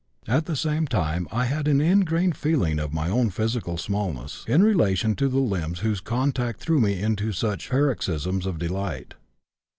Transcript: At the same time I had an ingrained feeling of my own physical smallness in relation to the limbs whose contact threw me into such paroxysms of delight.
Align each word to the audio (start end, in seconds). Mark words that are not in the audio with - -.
At 0.27 0.47
the 0.47 0.55
same 0.55 0.87
time 0.87 1.27
I 1.31 1.45
had 1.45 1.67
an 1.67 1.79
ingrained 1.79 2.35
feeling 2.35 2.79
of 2.79 2.91
my 2.91 3.07
own 3.07 3.29
physical 3.29 3.77
smallness 3.77 4.43
in 4.47 4.63
relation 4.63 5.13
to 5.17 5.27
the 5.29 5.37
limbs 5.37 5.81
whose 5.81 5.99
contact 6.01 6.59
threw 6.59 6.81
me 6.81 6.99
into 6.99 7.31
such 7.31 7.69
paroxysms 7.69 8.47
of 8.47 8.57
delight. 8.57 9.13